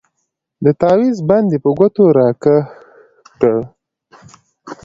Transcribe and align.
د 0.63 0.65
تاويز 0.81 1.17
بند 1.29 1.49
يې 1.53 1.57
په 1.63 1.69
ګوتو 1.77 2.03
راکښ 2.17 2.63
کړ. 3.41 3.57